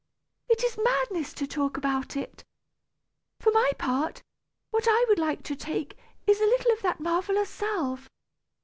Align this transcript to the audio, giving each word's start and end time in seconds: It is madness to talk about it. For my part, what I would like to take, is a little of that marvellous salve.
It 0.49 0.63
is 0.63 0.79
madness 0.83 1.31
to 1.33 1.45
talk 1.45 1.77
about 1.77 2.17
it. 2.17 2.43
For 3.39 3.51
my 3.51 3.69
part, 3.77 4.23
what 4.71 4.87
I 4.89 5.05
would 5.07 5.19
like 5.19 5.43
to 5.43 5.55
take, 5.55 5.95
is 6.25 6.41
a 6.41 6.45
little 6.45 6.71
of 6.71 6.81
that 6.81 6.99
marvellous 6.99 7.51
salve. 7.51 8.09